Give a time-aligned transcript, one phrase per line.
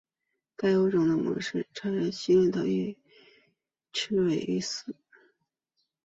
[0.55, 2.55] 该物种的模式产地在琉球海沟西侧
[4.15, 4.95] 赤尾屿以西。